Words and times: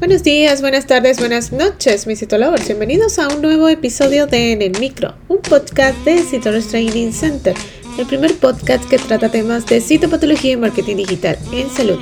Buenos 0.00 0.22
días, 0.22 0.62
buenas 0.62 0.86
tardes, 0.86 1.18
buenas 1.18 1.52
noches, 1.52 2.06
mis 2.06 2.20
citolovers. 2.20 2.66
Bienvenidos 2.66 3.18
a 3.18 3.28
un 3.28 3.42
nuevo 3.42 3.68
episodio 3.68 4.26
de 4.26 4.52
En 4.52 4.62
el 4.62 4.80
Micro, 4.80 5.12
un 5.28 5.42
podcast 5.42 5.94
de 6.06 6.22
Citologers 6.22 6.68
Training 6.68 7.12
Center, 7.12 7.54
el 7.98 8.06
primer 8.06 8.34
podcast 8.36 8.82
que 8.88 8.96
trata 8.96 9.30
temas 9.30 9.66
de 9.66 9.82
citopatología 9.82 10.52
y 10.52 10.56
marketing 10.56 10.96
digital 10.96 11.36
en 11.52 11.68
salud. 11.68 11.98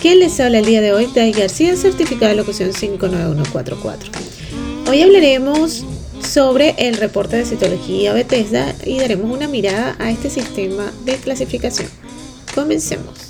¿Quién 0.00 0.20
les 0.20 0.38
habla 0.38 0.60
el 0.60 0.64
día 0.64 0.80
de 0.80 0.92
hoy? 0.92 1.08
Day 1.12 1.32
García, 1.32 1.74
certificado 1.74 2.28
de 2.28 2.36
locución 2.36 2.72
59144. 2.72 4.12
Hoy 4.88 5.02
hablaremos 5.02 5.84
sobre 6.22 6.76
el 6.78 6.98
reporte 6.98 7.36
de 7.36 7.46
citología 7.46 8.12
Bethesda 8.12 8.76
y 8.86 9.00
daremos 9.00 9.28
una 9.28 9.48
mirada 9.48 9.96
a 9.98 10.12
este 10.12 10.30
sistema 10.30 10.92
de 11.04 11.16
clasificación. 11.16 11.88
Comencemos. 12.54 13.29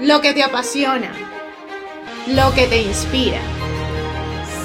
lo 0.00 0.20
que 0.20 0.32
te 0.32 0.42
apasiona, 0.42 1.12
lo 2.28 2.52
que 2.54 2.66
te 2.66 2.82
inspira. 2.82 3.40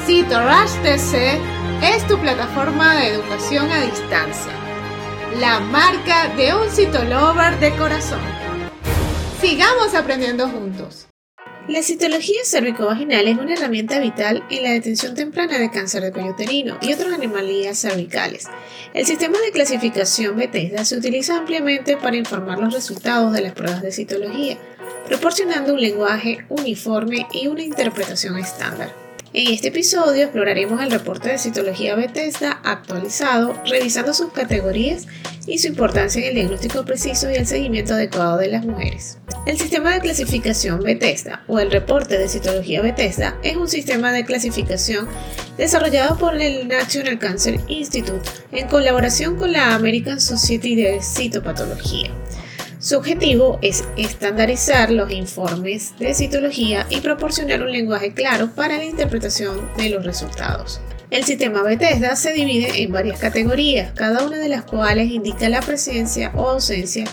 CitoRush 0.05 0.81
TC 0.81 1.39
es 1.83 2.07
tu 2.07 2.17
plataforma 2.17 2.95
de 2.95 3.09
educación 3.09 3.69
a 3.71 3.81
distancia, 3.81 4.51
la 5.39 5.59
marca 5.59 6.29
de 6.35 6.53
un 6.55 6.69
citolover 6.69 7.59
de 7.59 7.71
corazón. 7.75 8.21
Sigamos 9.39 9.93
aprendiendo 9.93 10.47
juntos. 10.49 11.05
La 11.67 11.83
citología 11.83 12.39
cervicovaginal 12.43 13.27
es 13.27 13.37
una 13.37 13.53
herramienta 13.53 13.99
vital 13.99 14.43
en 14.49 14.63
la 14.63 14.71
detención 14.71 15.13
temprana 15.13 15.59
de 15.59 15.69
cáncer 15.69 16.01
de 16.01 16.11
cuello 16.11 16.31
uterino 16.31 16.79
y 16.81 16.93
otras 16.93 17.13
anomalías 17.13 17.77
cervicales. 17.77 18.47
El 18.95 19.05
sistema 19.05 19.37
de 19.39 19.51
clasificación 19.51 20.35
Bethesda 20.35 20.83
se 20.83 20.97
utiliza 20.97 21.37
ampliamente 21.37 21.95
para 21.95 22.17
informar 22.17 22.57
los 22.57 22.73
resultados 22.73 23.31
de 23.33 23.41
las 23.41 23.53
pruebas 23.53 23.83
de 23.83 23.91
citología 23.91 24.57
proporcionando 25.07 25.73
un 25.73 25.81
lenguaje 25.81 26.45
uniforme 26.49 27.27
y 27.33 27.47
una 27.47 27.63
interpretación 27.63 28.37
estándar. 28.37 28.93
En 29.31 29.53
este 29.53 29.67
episodio 29.67 30.23
exploraremos 30.23 30.81
el 30.81 30.89
reporte 30.89 31.29
de 31.29 31.37
citología 31.37 31.95
Bethesda 31.95 32.59
actualizado, 32.63 33.53
revisando 33.69 34.11
sus 34.15 34.31
categorías 34.31 35.05
y 35.45 35.59
su 35.59 35.67
importancia 35.67 36.21
en 36.21 36.29
el 36.29 36.35
diagnóstico 36.35 36.83
preciso 36.83 37.29
y 37.29 37.35
el 37.35 37.45
seguimiento 37.45 37.93
adecuado 37.93 38.37
de 38.37 38.47
las 38.47 38.65
mujeres. 38.65 39.19
El 39.45 39.59
sistema 39.59 39.93
de 39.93 40.01
clasificación 40.01 40.81
Bethesda 40.81 41.43
o 41.47 41.59
el 41.59 41.69
reporte 41.69 42.17
de 42.17 42.27
citología 42.27 42.81
Bethesda 42.81 43.37
es 43.43 43.55
un 43.55 43.67
sistema 43.67 44.11
de 44.11 44.25
clasificación 44.25 45.07
desarrollado 45.57 46.17
por 46.17 46.35
el 46.41 46.67
National 46.67 47.19
Cancer 47.19 47.59
Institute 47.67 48.27
en 48.51 48.67
colaboración 48.67 49.35
con 49.35 49.51
la 49.51 49.75
American 49.75 50.19
Society 50.19 50.75
de 50.75 51.01
Citopatología. 51.01 52.11
Su 52.81 52.95
objetivo 52.95 53.59
es 53.61 53.83
estandarizar 53.97 54.89
los 54.89 55.11
informes 55.11 55.93
de 55.99 56.13
citología 56.13 56.87
y 56.89 57.01
proporcionar 57.01 57.61
un 57.61 57.73
lenguaje 57.73 58.13
claro 58.13 58.51
para 58.55 58.77
la 58.77 58.85
interpretación 58.85 59.69
de 59.75 59.89
los 59.89 60.05
resultados. 60.05 60.79
El 61.11 61.25
sistema 61.25 61.61
Bethesda 61.61 62.15
se 62.15 62.31
divide 62.31 62.81
en 62.81 62.93
varias 62.93 63.19
categorías, 63.19 63.91
cada 63.95 64.25
una 64.25 64.37
de 64.37 64.47
las 64.47 64.63
cuales 64.63 65.11
indica 65.11 65.49
la 65.49 65.59
presencia 65.59 66.31
o 66.35 66.51
ausencia 66.51 67.03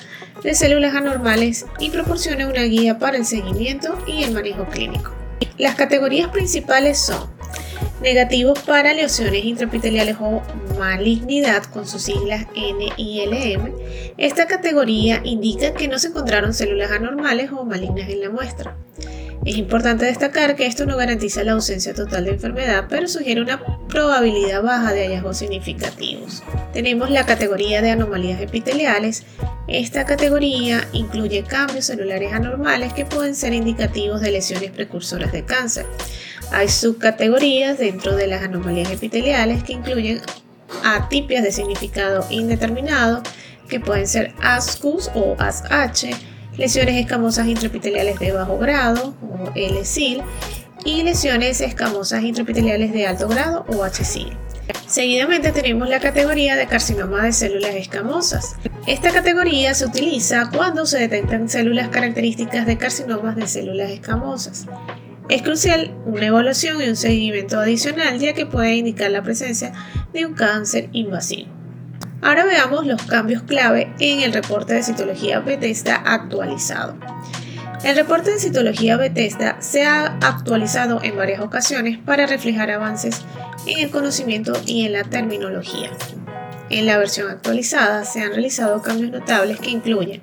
de 0.41 0.55
células 0.55 0.95
anormales 0.95 1.67
y 1.81 1.91
proporciona 1.91 2.47
una 2.47 2.63
guía 2.63 3.01
para 3.01 3.17
el 3.17 3.27
seguimiento 3.27 3.99
y 4.07 4.23
el 4.23 4.31
manejo 4.31 4.67
clínico. 4.67 5.11
Las 5.59 5.75
categorías 5.75 6.29
principales 6.29 6.99
son 6.99 7.36
negativos 8.01 8.59
para 8.61 8.93
lesiones 8.93 9.45
intraepiteliales 9.45 10.17
o 10.21 10.43
malignidad 10.79 11.65
con 11.65 11.87
sus 11.87 12.03
siglas 12.03 12.47
NILM. 12.55 13.73
Esta 14.19 14.47
categoría 14.47 15.21
indica 15.25 15.73
que 15.75 15.89
no 15.89 15.99
se 15.99 16.09
encontraron 16.09 16.55
células 16.55 16.91
anormales 16.91 17.51
o 17.53 17.65
malignas 17.65 18.09
en 18.09 18.21
la 18.21 18.31
muestra. 18.31 18.77
Es 19.45 19.57
importante 19.57 20.07
destacar 20.07 20.57
que 20.57 20.67
esto 20.67 20.87
no 20.87 20.97
garantiza 20.97 21.45
la 21.45 21.53
ausencia 21.53 21.95
total 21.95 22.25
de 22.25 22.33
enfermedad, 22.33 22.87
pero 22.89 23.07
sugiere 23.07 23.41
una 23.41 23.61
probabilidad 23.89 24.63
baja 24.63 24.93
de 24.93 25.07
hallazgos 25.07 25.39
significativos. 25.39 26.43
Tenemos 26.73 27.11
la 27.11 27.25
categoría 27.25 27.83
de 27.83 27.91
anomalías 27.91 28.41
epiteliales. 28.41 29.25
Esta 29.69 30.05
categoría 30.05 30.87
incluye 30.93 31.43
cambios 31.43 31.87
celulares 31.87 32.33
anormales 32.33 32.93
que 32.93 33.05
pueden 33.05 33.35
ser 33.35 33.53
indicativos 33.53 34.21
de 34.21 34.33
lesiones 34.33 34.71
precursoras 34.71 35.33
de 35.33 35.45
cáncer. 35.45 35.87
Hay 36.53 36.69
subcategorías 36.69 37.79
dentro 37.79 38.15
de 38.15 38.27
las 38.27 38.43
anomalías 38.43 38.91
epiteliales 38.91 39.63
que 39.63 39.73
incluyen 39.73 40.21
atipias 40.85 41.43
de 41.43 41.53
significado 41.53 42.27
indeterminado, 42.31 43.23
que 43.69 43.81
pueden 43.81 44.07
ser 44.07 44.33
ASCUS 44.41 45.11
o 45.15 45.37
ASH, 45.39 46.07
lesiones 46.57 46.97
escamosas 46.97 47.47
intraepiteliales 47.49 48.19
de 48.19 48.33
bajo 48.33 48.59
grado 48.59 49.15
o 49.23 49.51
LSIL 49.55 50.23
y 50.87 51.03
lesiones 51.03 51.61
escamosas 51.61 52.23
intraepiteliales 52.23 52.93
de 52.93 53.07
alto 53.09 53.27
grado 53.27 53.67
o 53.69 53.85
HSIL. 53.85 54.33
Seguidamente 54.87 55.51
tenemos 55.51 55.89
la 55.89 55.99
categoría 55.99 56.55
de 56.55 56.69
carcinoma 56.69 57.25
de 57.25 57.33
células 57.33 57.75
escamosas. 57.75 58.55
Esta 58.87 59.11
categoría 59.11 59.75
se 59.75 59.85
utiliza 59.85 60.49
cuando 60.57 60.87
se 60.87 61.01
detectan 61.01 61.49
células 61.49 61.89
características 61.89 62.67
de 62.67 62.79
carcinomas 62.79 63.35
de 63.35 63.49
células 63.49 63.91
escamosas. 63.91 64.67
Es 65.29 65.43
crucial 65.43 65.93
una 66.07 66.27
evaluación 66.27 66.81
y 66.81 66.89
un 66.89 66.97
seguimiento 66.97 67.59
adicional 67.59 68.21
ya 68.21 68.33
que 68.33 68.47
puede 68.47 68.77
indicar 68.77 69.11
la 69.11 69.25
presencia 69.25 69.73
de 70.13 70.25
un 70.25 70.35
cáncer 70.35 70.89
invasivo. 70.93 71.51
Ahora 72.23 72.45
veamos 72.45 72.87
los 72.87 73.03
cambios 73.03 73.43
clave 73.43 73.93
en 73.99 74.21
el 74.21 74.33
reporte 74.33 74.75
de 74.75 74.85
citología 74.85 75.41
Bethesda 75.41 75.97
actualizado. 75.97 76.97
El 77.85 77.95
reporte 77.95 78.33
de 78.33 78.39
citología 78.39 78.97
Bethesda 78.97 79.61
se 79.61 79.85
ha 79.85 80.17
actualizado 80.23 81.01
en 81.03 81.17
varias 81.17 81.41
ocasiones 81.41 81.99
para 81.99 82.27
reflejar 82.27 82.71
avances 82.71 83.23
en 83.67 83.79
el 83.79 83.91
conocimiento 83.91 84.55
y 84.67 84.87
en 84.87 84.95
la 84.95 85.05
terminología. 85.05 85.91
En 86.71 86.87
la 86.87 86.99
versión 86.99 87.31
actualizada 87.31 88.05
se 88.05 88.23
han 88.23 88.31
realizado 88.31 88.83
cambios 88.83 89.13
notables 89.13 89.61
que 89.61 89.71
incluyen 89.71 90.23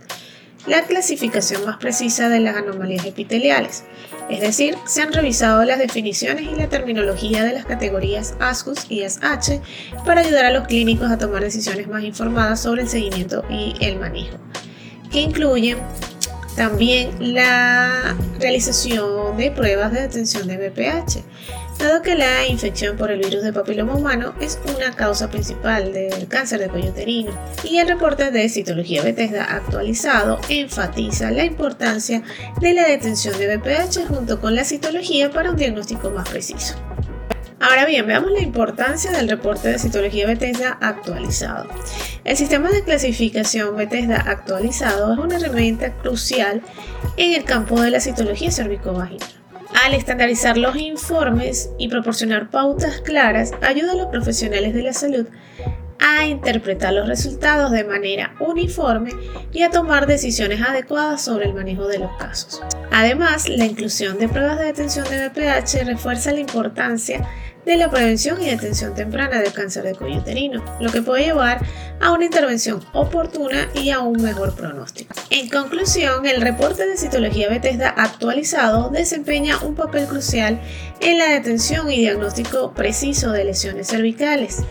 la 0.68 0.84
clasificación 0.84 1.66
más 1.66 1.78
precisa 1.78 2.30
de 2.30 2.40
las 2.40 2.56
anomalías 2.56 3.06
epiteliales, 3.06 3.84
es 4.30 4.40
decir, 4.40 4.76
se 4.86 5.02
han 5.02 5.12
revisado 5.12 5.64
las 5.66 5.78
definiciones 5.78 6.44
y 6.44 6.56
la 6.56 6.70
terminología 6.70 7.44
de 7.44 7.54
las 7.54 7.66
categorías 7.66 8.36
ASCUS 8.40 8.86
y 8.90 9.02
SH 9.02 9.62
para 10.06 10.22
ayudar 10.22 10.46
a 10.46 10.52
los 10.52 10.68
clínicos 10.68 11.12
a 11.12 11.18
tomar 11.18 11.44
decisiones 11.44 11.88
más 11.88 12.04
informadas 12.04 12.62
sobre 12.62 12.84
el 12.84 12.90
seguimiento 12.90 13.44
y 13.50 13.76
el 13.82 14.00
manejo, 14.00 14.38
que 15.12 15.22
incluyen 15.22 15.80
también 16.56 17.34
la 17.34 18.16
realización 18.40 19.38
de 19.38 19.52
pruebas 19.52 19.92
de 19.92 20.02
detención 20.02 20.48
de 20.48 20.58
BPH, 20.58 21.24
dado 21.80 22.02
que 22.02 22.16
la 22.16 22.48
infección 22.48 22.98
por 22.98 23.12
el 23.12 23.20
virus 23.20 23.44
de 23.44 23.54
papiloma 23.54 23.96
humano 23.96 24.34
es 24.40 24.60
una 24.76 24.96
causa 24.96 25.30
principal 25.30 25.94
del 25.94 26.28
cáncer 26.28 26.60
de 26.60 26.70
cuello 26.70 26.92
uterino, 26.92 27.32
y 27.64 27.78
el 27.78 27.88
reporte 27.88 28.32
de 28.32 28.50
citología 28.50 29.04
Bethesda 29.04 29.46
actualizado 29.46 30.40
enfatiza 30.50 31.32
la 31.32 31.46
importancia 31.46 32.24
de 32.60 32.74
la 32.74 32.88
detención 32.88 33.38
de 33.38 33.58
BPH 33.58 34.08
junto 34.08 34.40
con 34.40 34.56
la 34.56 34.64
citología 34.64 35.32
para 35.32 35.52
un 35.52 35.58
diagnóstico 35.58 36.10
más 36.12 36.30
preciso. 36.30 36.76
Ahora 37.64 37.86
bien, 37.86 38.06
veamos 38.06 38.30
la 38.30 38.42
importancia 38.42 39.10
del 39.12 39.30
reporte 39.30 39.70
de 39.70 39.80
citología 39.80 40.28
Bethesda 40.28 40.78
actualizado. 40.82 41.70
El 42.26 42.36
sistema 42.36 42.70
de 42.70 42.84
clasificación 42.84 43.78
Bethesda 43.78 44.18
actualizado 44.18 45.14
es 45.14 45.20
una 45.20 45.38
herramienta 45.38 45.94
crucial 45.94 46.62
en 47.16 47.34
el 47.34 47.46
campo 47.46 47.80
de 47.80 47.90
la 47.90 48.02
citología 48.02 48.52
cervicovaginal. 48.52 49.30
Al 49.82 49.94
estandarizar 49.94 50.58
los 50.58 50.76
informes 50.76 51.70
y 51.78 51.88
proporcionar 51.88 52.50
pautas 52.50 53.00
claras, 53.00 53.54
ayuda 53.62 53.94
a 53.94 53.96
los 53.96 54.08
profesionales 54.08 54.74
de 54.74 54.84
la 54.84 54.92
salud 54.92 55.26
a 56.02 56.26
interpretar 56.26 56.94
los 56.94 57.08
resultados 57.08 57.72
de 57.72 57.86
manera 57.86 58.36
uniforme 58.42 59.12
y 59.54 59.62
a 59.62 59.70
tomar 59.70 60.06
decisiones 60.06 60.62
adecuadas 60.62 61.24
sobre 61.24 61.46
el 61.46 61.54
manejo 61.54 61.88
de 61.88 62.00
los 62.00 62.12
casos. 62.18 62.62
Además, 62.94 63.50
la 63.50 63.66
inclusión 63.66 64.20
de 64.20 64.30
pruebas 64.30 64.60
de 64.60 64.66
detención 64.66 65.06
de 65.10 65.28
BPH 65.28 65.84
refuerza 65.84 66.32
la 66.32 66.40
importancia 66.40 67.28
de 67.66 67.76
la 67.76 67.90
prevención 67.90 68.40
y 68.40 68.46
detención 68.46 68.94
temprana 68.94 69.40
del 69.40 69.52
cáncer 69.52 69.84
de 69.84 69.96
cuello 69.96 70.20
uterino, 70.20 70.64
lo 70.80 70.92
que 70.92 71.02
puede 71.02 71.24
llevar 71.24 71.66
a 72.00 72.12
una 72.12 72.26
intervención 72.26 72.82
oportuna 72.94 73.68
y 73.74 73.90
a 73.90 74.00
un 74.02 74.22
mejor 74.22 74.54
pronóstico. 74.54 75.16
En 75.32 75.50
conclusión, 75.50 76.28
el 76.28 76.42
reporte 76.42 76.86
de 76.86 76.96
citología 76.96 77.50
Bethesda 77.50 77.90
actualizado 77.90 78.92
desempeña 78.92 79.58
un 79.64 79.74
papel 79.74 80.06
crucial 80.06 80.62
en 81.00 81.18
la 81.18 81.30
detención 81.30 81.90
y 81.90 81.98
diagnóstico 81.98 82.74
preciso 82.76 83.32
de 83.32 83.46
lesiones 83.46 83.88
cervicales 83.88 84.64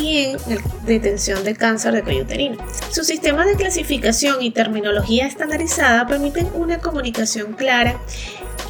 y 0.00 0.18
en 0.18 0.32
la 0.32 0.62
detención 0.84 1.42
de 1.44 1.54
cáncer 1.54 1.94
de 1.94 2.02
cuello 2.02 2.22
uterino. 2.22 2.56
Su 2.90 3.04
sistema 3.04 3.44
de 3.44 3.56
clasificación 3.56 4.42
y 4.42 4.50
terminología 4.50 5.26
estandarizada 5.26 6.06
permiten 6.06 6.48
una 6.54 6.78
comunicación 6.78 7.54
clara 7.54 7.98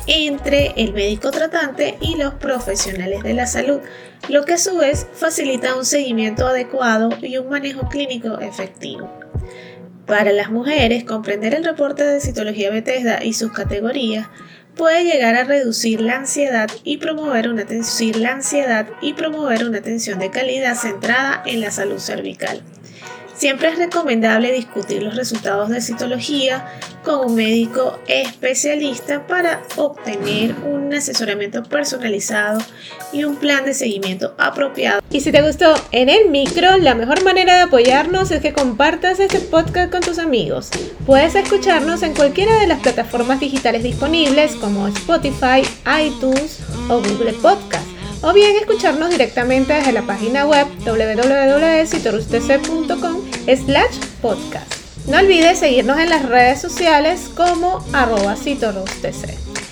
entre 0.06 0.73
el 0.76 0.93
médico 0.93 1.31
tratante 1.31 1.96
y 2.00 2.17
los 2.17 2.34
profesionales 2.34 3.23
de 3.23 3.34
la 3.34 3.46
salud, 3.46 3.81
lo 4.28 4.44
que 4.44 4.55
a 4.55 4.58
su 4.58 4.76
vez 4.76 5.06
facilita 5.12 5.76
un 5.76 5.84
seguimiento 5.84 6.46
adecuado 6.46 7.11
y 7.20 7.37
un 7.38 7.49
manejo 7.49 7.88
clínico 7.88 8.38
efectivo. 8.38 9.11
Para 10.06 10.32
las 10.32 10.50
mujeres, 10.50 11.02
comprender 11.02 11.55
el 11.55 11.64
reporte 11.64 12.05
de 12.05 12.20
citología 12.20 12.70
Bethesda 12.70 13.25
y 13.25 13.32
sus 13.32 13.50
categorías 13.50 14.28
puede 14.76 15.05
llegar 15.05 15.34
a 15.34 15.44
reducir 15.44 16.00
la 16.00 16.17
ansiedad 16.17 16.70
y 16.84 16.99
promover 16.99 17.49
una, 17.49 17.64
la 18.17 18.31
una 19.64 19.78
atención 19.78 20.19
de 20.19 20.31
calidad 20.31 20.76
centrada 20.76 21.43
en 21.46 21.61
la 21.61 21.70
salud 21.70 21.99
cervical. 21.99 22.62
Siempre 23.36 23.68
es 23.68 23.76
recomendable 23.76 24.50
discutir 24.50 25.02
los 25.02 25.14
resultados 25.14 25.68
de 25.68 25.82
citología 25.82 26.66
con 27.04 27.26
un 27.26 27.34
médico 27.34 27.98
especialista 28.06 29.26
para 29.26 29.62
obtener 29.76 30.54
un 30.64 30.92
asesoramiento 30.94 31.62
personalizado 31.62 32.60
y 33.12 33.24
un 33.24 33.36
plan 33.36 33.66
de 33.66 33.74
seguimiento 33.74 34.34
apropiado. 34.38 35.02
Y 35.10 35.20
si 35.20 35.32
te 35.32 35.42
gustó 35.42 35.74
en 35.92 36.08
el 36.08 36.30
micro, 36.30 36.78
la 36.78 36.94
mejor 36.94 37.22
manera 37.24 37.56
de 37.56 37.62
apoyarnos 37.62 38.30
es 38.30 38.40
que 38.40 38.54
compartas 38.54 39.20
este 39.20 39.40
podcast 39.40 39.92
con 39.92 40.00
tus 40.00 40.18
amigos. 40.18 40.70
Puedes 41.04 41.34
escucharnos 41.34 42.02
en 42.02 42.14
cualquiera 42.14 42.58
de 42.58 42.66
las 42.66 42.80
plataformas 42.80 43.38
digitales 43.38 43.82
disponibles 43.82 44.54
como 44.56 44.88
Spotify, 44.88 45.62
iTunes 46.02 46.60
o 46.88 47.00
Google 47.00 47.34
Podcast 47.34 47.95
o 48.26 48.32
bien 48.32 48.56
escucharnos 48.56 49.11
directamente 49.11 49.73
desde 49.73 49.93
la 49.93 50.02
página 50.02 50.46
web 50.46 50.67
www.citorustc.com 50.84 53.20
slash 53.46 53.99
podcast. 54.20 54.75
No 55.06 55.19
olvides 55.19 55.61
seguirnos 55.61 56.00
en 56.00 56.11
las 56.11 56.28
redes 56.28 56.61
sociales 56.61 57.31
como 57.37 57.84
arroba 57.93 58.34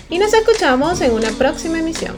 Y 0.08 0.18
nos 0.18 0.32
escuchamos 0.32 1.00
en 1.00 1.10
una 1.10 1.30
próxima 1.30 1.80
emisión. 1.80 2.14